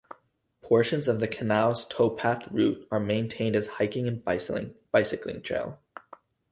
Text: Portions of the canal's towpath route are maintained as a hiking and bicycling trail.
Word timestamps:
Portions 0.63 1.07
of 1.07 1.19
the 1.19 1.27
canal's 1.27 1.85
towpath 1.85 2.47
route 2.51 2.87
are 2.89 2.99
maintained 2.99 3.55
as 3.55 3.67
a 3.67 3.71
hiking 3.73 4.07
and 4.07 4.25
bicycling 4.25 5.43
trail. 5.43 5.77